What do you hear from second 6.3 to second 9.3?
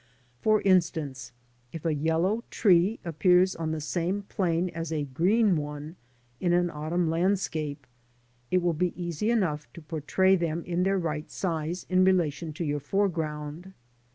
in an autumn landscape, it will be easy